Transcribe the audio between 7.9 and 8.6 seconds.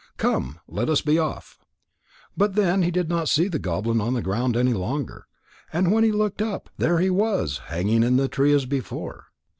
in the tree